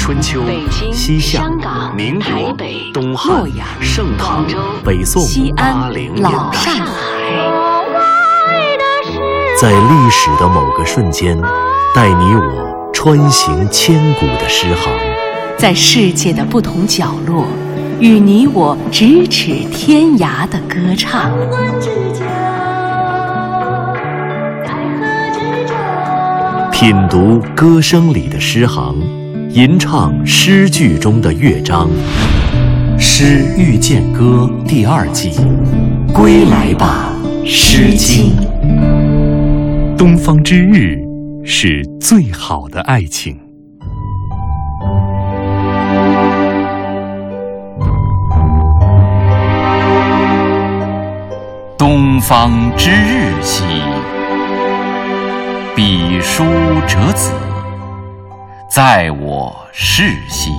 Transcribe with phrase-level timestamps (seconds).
[0.00, 0.42] 春秋、
[0.90, 1.44] 西夏、
[1.94, 2.56] 民国、
[2.92, 3.44] 东汉、
[3.82, 4.46] 盛唐、
[4.82, 5.22] 北宋、
[5.54, 6.72] 八零年代，
[9.60, 11.38] 在历史的某个瞬间，
[11.94, 14.90] 带你我穿行千古的诗行，
[15.58, 17.44] 在世界的不同角落，
[18.00, 21.30] 与你我咫尺天涯的歌唱。
[26.72, 28.96] 品读歌声里的诗行，
[29.52, 31.90] 吟唱诗句中的乐章，
[33.00, 35.32] 《诗遇见歌》第二季，
[36.14, 37.12] 归来吧，
[37.44, 38.32] 《诗经》。
[39.96, 41.02] 东方之日
[41.44, 43.36] 是最好的爱情。
[51.76, 53.64] 东方之日兮。
[55.74, 56.44] 彼书
[56.86, 57.32] 者子，
[58.72, 60.52] 在我世兮；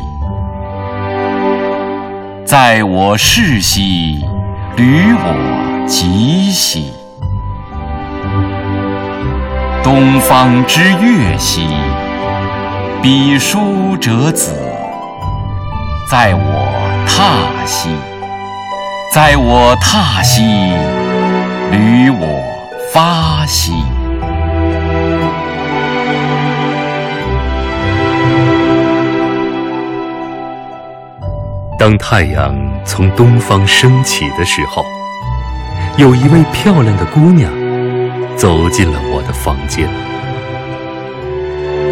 [2.46, 4.26] 在我世兮，
[4.76, 6.92] 履我极兮。
[9.82, 11.66] 东方之月兮，
[13.02, 14.60] 彼书者子，
[16.10, 16.68] 在我
[17.08, 17.88] 榻兮；
[19.14, 20.44] 在我榻兮，
[21.72, 22.28] 履我
[22.94, 23.72] 发兮。
[31.82, 34.86] 当太阳从东方升起的时候，
[35.98, 37.52] 有一位漂亮的姑娘
[38.38, 39.90] 走进了我的房间。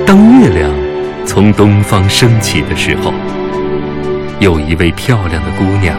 [0.05, 0.69] 当月亮
[1.25, 3.11] 从东方升起的时候，
[4.39, 5.97] 有一位漂亮的姑娘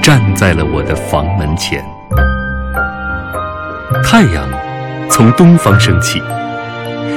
[0.00, 1.84] 站在了我的房门前。
[4.02, 4.48] 太阳
[5.10, 6.22] 从东方升起，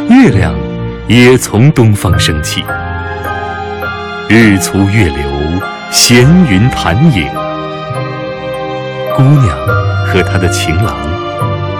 [0.09, 0.53] 月亮
[1.07, 2.61] 也从东方升起，
[4.27, 5.36] 日出月流。
[5.89, 7.27] 闲云潭影，
[9.15, 9.57] 姑娘
[10.05, 10.95] 和她的情郎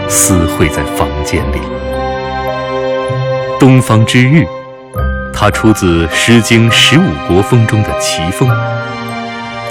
[0.08, 1.60] 私会在房间里。
[3.60, 4.46] 东方之日，
[5.34, 8.50] 它出自《诗经·十五国风》中的齐风。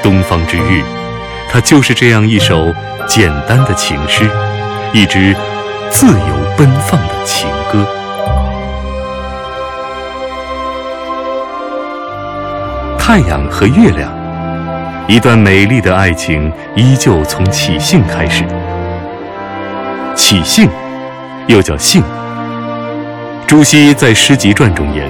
[0.03, 0.83] 东方之日，
[1.51, 2.73] 它就是这样一首
[3.07, 4.29] 简单的情诗，
[4.93, 5.35] 一支
[5.91, 7.87] 自由奔放的情歌。
[12.99, 14.26] 太阳和月亮。
[15.09, 18.45] 一段美丽的爱情依旧从起兴开始。
[20.17, 20.69] 起兴，
[21.47, 22.03] 又叫兴。
[23.47, 25.09] 朱熹在《诗集传》中言：“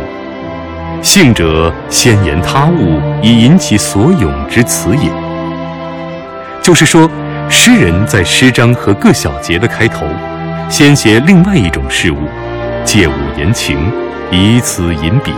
[1.01, 5.11] 兴者，先言他物，以引起所咏之词也。”
[6.61, 7.11] 就是说，
[7.49, 10.05] 诗人在诗章和各小节的开头，
[10.69, 12.19] 先写另外一种事物，
[12.85, 13.79] 借物言情，
[14.31, 15.33] 以此引笔。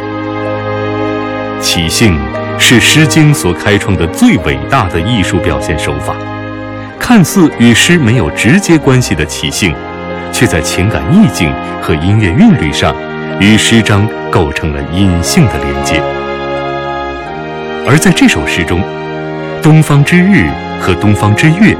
[1.60, 2.18] 起兴。
[2.58, 6.14] 是《诗经》所开创的最伟大的艺术表现手法，
[6.98, 9.74] 看似与诗没有直接关系的起兴，
[10.32, 12.94] 却在情感意境和音乐韵律上，
[13.40, 16.02] 与诗章构成了隐性的连接。
[17.86, 18.82] 而在这首诗中，
[19.62, 20.46] 东方之日
[20.78, 21.74] 和东方之月，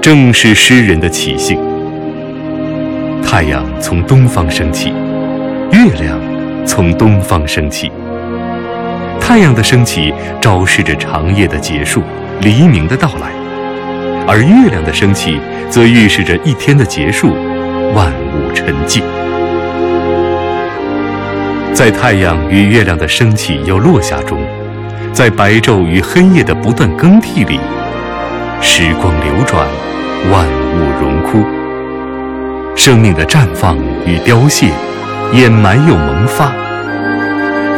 [0.00, 1.58] 正是诗人的起兴。
[3.24, 4.92] 太阳从东方升起，
[5.72, 6.16] 月亮
[6.64, 7.90] 从东方升起。
[9.28, 12.02] 太阳的升起昭示着长夜的结束，
[12.40, 13.28] 黎明的到来；
[14.26, 17.34] 而月亮的升起则预示着一天的结束，
[17.94, 19.02] 万物沉寂。
[21.74, 24.40] 在太阳与月亮的升起又落下中，
[25.12, 27.60] 在白昼与黑夜的不断更替里，
[28.62, 29.68] 时光流转，
[30.32, 31.44] 万物荣枯，
[32.74, 34.68] 生命的绽放与凋谢，
[35.34, 36.50] 掩埋又萌发。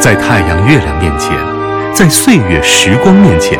[0.01, 1.29] 在太阳、月亮面前，
[1.93, 3.59] 在岁月、时光面前，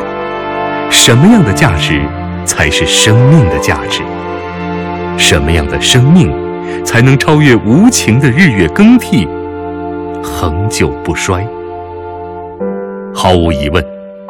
[0.90, 2.02] 什么样的价值
[2.46, 4.02] 才是生命的价值？
[5.20, 6.34] 什么样的生命
[6.84, 9.28] 才能超越无情的日月更替，
[10.24, 11.46] 恒久不衰？
[13.14, 13.86] 毫无疑问，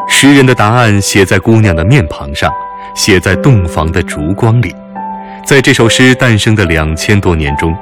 [0.09, 2.51] 诗人的答案写在姑娘的面庞上，
[2.93, 4.75] 写在洞房的烛光里。
[5.45, 7.73] 在这首诗诞生的两千多年中，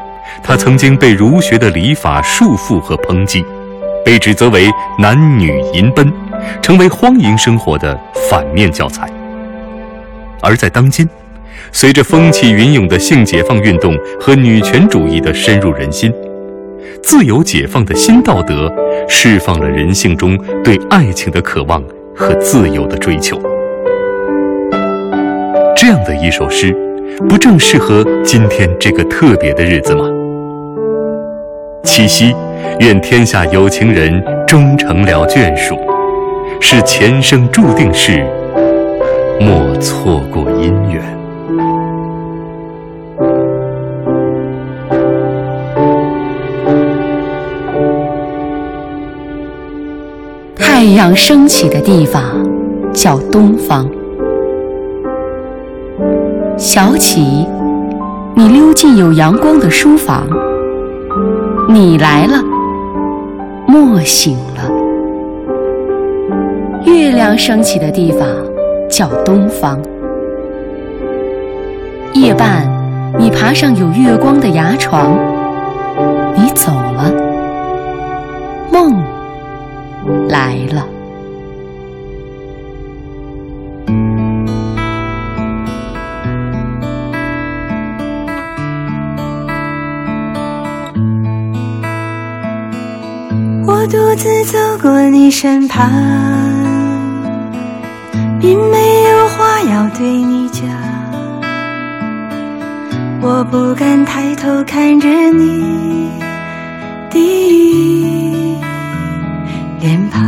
[0.43, 3.43] 它曾经被儒学的礼法束缚和抨击。
[4.09, 4.67] 被指责为
[4.97, 6.11] 男女淫奔，
[6.63, 7.95] 成为荒淫生活的
[8.27, 9.07] 反面教材。
[10.41, 11.07] 而在当今，
[11.71, 16.11] 随着风起云涌的性解放运动和女权主义的深入人心，
[17.03, 18.73] 自由解放的新道德
[19.07, 21.79] 释放了人性中对爱情的渴望
[22.15, 23.39] 和自由的追求。
[25.75, 26.75] 这样的一首诗，
[27.29, 30.03] 不正适合今天这个特别的日子吗？
[31.83, 32.33] 七夕
[32.79, 35.77] 愿天下有情人终成了眷属，
[36.59, 38.25] 是前生注定事，
[39.39, 41.01] 莫错过姻缘。
[50.55, 52.23] 太阳升起的地方
[52.93, 53.85] 叫东方。
[56.57, 57.45] 小启，
[58.33, 60.25] 你溜进有阳光的书房，
[61.71, 62.43] 你来了，
[63.67, 64.71] 莫醒了。
[66.83, 68.27] 月亮升起的地方
[68.89, 69.79] 叫东方。
[72.13, 72.67] 夜半，
[73.19, 75.15] 你爬上有月光的牙床，
[76.35, 77.13] 你走了，
[78.71, 78.99] 梦
[80.27, 80.83] 来了。
[94.19, 95.89] 自走过你身旁，
[98.41, 100.67] 并没有话要对你讲。
[103.21, 106.11] 我不敢抬头看着你
[107.09, 108.57] 的
[109.79, 110.21] 脸庞。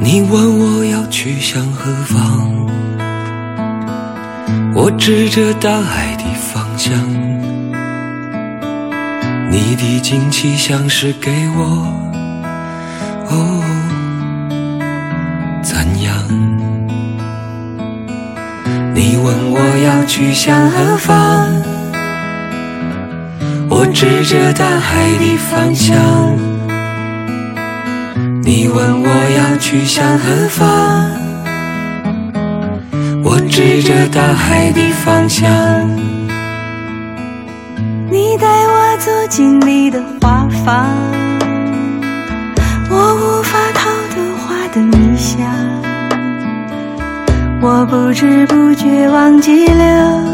[0.00, 2.66] 你问我要去向何方，
[4.74, 7.25] 我指着大海的方向。
[9.48, 11.62] 你的惊奇像是给我，
[13.30, 13.62] 哦，
[15.62, 16.12] 赞扬。
[18.94, 21.48] 你问我要去向何方，
[23.68, 25.96] 我指着大海的方向。
[28.42, 31.10] 你问我要去向何方，
[33.24, 35.46] 我指着大海的方向。
[38.08, 38.65] 你带
[38.98, 40.86] 走进你的花房，
[42.90, 45.46] 我无法逃脱花的迷香。
[47.60, 50.24] 我不知不觉忘记了、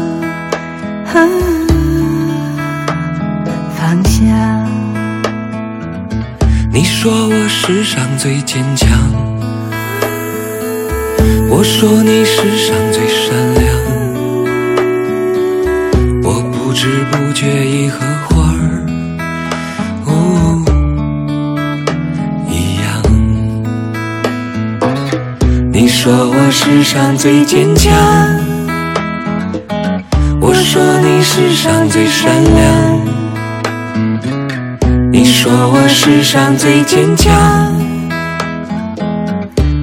[3.75, 4.23] 方向。
[6.71, 8.89] 你说我世上最坚强，
[11.49, 13.63] 我说你世上最善良。
[16.23, 17.99] 我不知不觉已和
[26.03, 27.93] 说我世上最坚强，
[30.41, 32.99] 我说你世上最善良。
[35.09, 37.33] 你说我世上最坚强，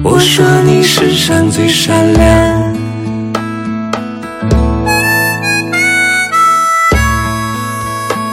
[0.03, 2.73] 我说你世上最善良。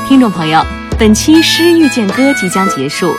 [0.06, 0.62] 听众朋友，
[0.98, 3.14] 本期《诗遇见歌》即将结束，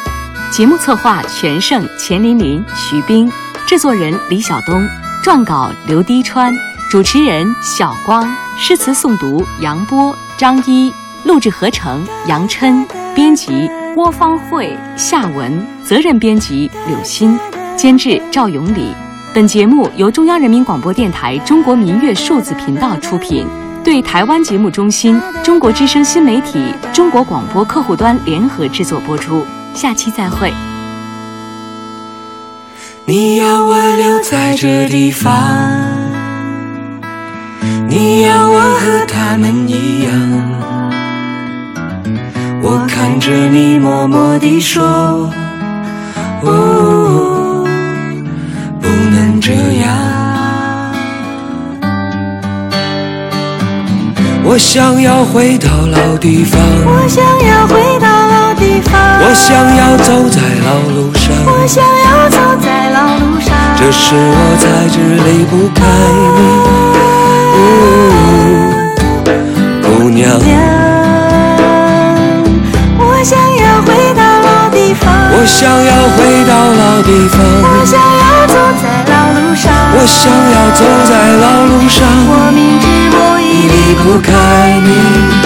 [0.52, 3.32] 节目策划全胜、钱琳琳、徐冰，
[3.70, 4.84] 制作人李晓东，
[5.24, 6.52] 撰稿刘滴川，
[6.90, 8.28] 主持人小光，
[8.58, 10.92] 诗词诵读杨波、张一，
[11.24, 12.84] 录制合成杨琛，
[13.14, 17.38] 编辑郭芳慧、夏文，责任编辑柳鑫，
[17.78, 18.92] 监制赵永礼。
[19.36, 23.46] 本节目由中央人民广播电台中国民乐数字频道出品。
[23.84, 29.46] 对台湾节目中心、中国之声新媒体、中国广播客户端联合制作播出。
[29.76, 30.52] 下期再会。
[33.10, 35.34] 你要我留在这地方，
[37.88, 40.12] 你要我和他们一样。
[42.62, 45.28] 我看着你默默地说，
[46.44, 47.66] 哦，
[48.80, 49.90] 不能这样。
[54.44, 62.79] 我想要回到老地方，我想要回到老地方，我想要走在老路上，我想要走在
[63.90, 63.98] 老路上。
[63.98, 65.82] 这是我在这离不开
[66.36, 66.38] 你，
[67.56, 67.66] 哦，
[69.82, 70.22] 姑娘。
[73.00, 82.06] 我想要回到老地方，我想要回到老地方，我想要走在老路上，我想要走在老路上。
[82.30, 84.30] 我明知我已离不开
[84.86, 85.39] 你，